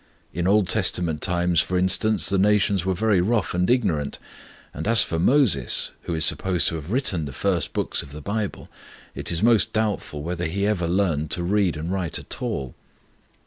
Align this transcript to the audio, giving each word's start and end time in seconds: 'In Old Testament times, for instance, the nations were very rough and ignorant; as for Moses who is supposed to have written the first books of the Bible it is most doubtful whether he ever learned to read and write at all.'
'In 0.33 0.47
Old 0.47 0.67
Testament 0.67 1.21
times, 1.21 1.59
for 1.61 1.77
instance, 1.77 2.27
the 2.27 2.39
nations 2.39 2.83
were 2.83 2.95
very 2.95 3.21
rough 3.21 3.53
and 3.53 3.69
ignorant; 3.69 4.17
as 4.73 5.03
for 5.03 5.19
Moses 5.19 5.91
who 6.05 6.15
is 6.15 6.25
supposed 6.25 6.67
to 6.69 6.75
have 6.75 6.91
written 6.91 7.25
the 7.25 7.31
first 7.31 7.71
books 7.71 8.01
of 8.01 8.11
the 8.11 8.19
Bible 8.19 8.67
it 9.13 9.31
is 9.31 9.43
most 9.43 9.73
doubtful 9.73 10.23
whether 10.23 10.45
he 10.45 10.65
ever 10.65 10.87
learned 10.87 11.29
to 11.29 11.43
read 11.43 11.77
and 11.77 11.91
write 11.93 12.17
at 12.17 12.41
all.' 12.41 12.73